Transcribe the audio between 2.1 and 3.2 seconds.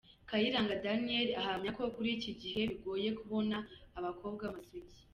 iki gihe bigoye